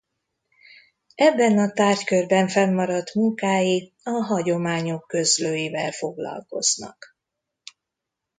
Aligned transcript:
Ebben 1.15 1.57
a 1.57 1.71
tárgykörben 1.71 2.47
fennmaradt 2.47 3.13
munkái 3.13 3.93
a 4.03 4.09
hagyományok 4.11 5.07
közlőivel 5.07 5.91
foglalkoznak. 5.91 7.17